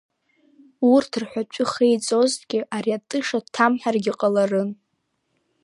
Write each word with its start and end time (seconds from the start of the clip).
Урҭ 0.93 1.11
рҳәатәы 1.21 1.63
хеиҵозҭгьы, 1.71 2.59
ари 2.75 2.91
атыша 2.97 3.39
дҭамҳаргьы 3.45 4.13
ҟаларын. 4.19 4.69